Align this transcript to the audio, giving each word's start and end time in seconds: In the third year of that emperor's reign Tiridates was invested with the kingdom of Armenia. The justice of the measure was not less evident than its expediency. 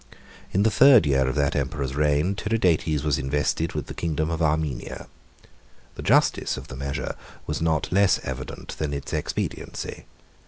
In 0.51 0.63
the 0.63 0.71
third 0.71 1.05
year 1.05 1.27
of 1.27 1.35
that 1.35 1.55
emperor's 1.55 1.93
reign 1.95 2.33
Tiridates 2.33 3.03
was 3.03 3.19
invested 3.19 3.73
with 3.73 3.85
the 3.85 3.93
kingdom 3.93 4.31
of 4.31 4.41
Armenia. 4.41 5.05
The 5.93 6.01
justice 6.01 6.57
of 6.57 6.69
the 6.69 6.75
measure 6.75 7.13
was 7.45 7.61
not 7.61 7.91
less 7.91 8.19
evident 8.23 8.69
than 8.79 8.95
its 8.95 9.13
expediency. 9.13 10.05